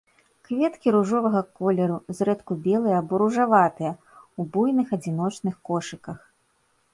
Кветкі 0.47 0.93
ружовага 0.95 1.41
колеру, 1.59 1.97
зрэдку 2.19 2.57
белыя 2.67 2.95
або 3.01 3.13
ружаватыя, 3.23 3.93
у 4.41 4.47
буйных 4.57 4.87
адзіночных 4.99 5.55
кошыках. 5.71 6.19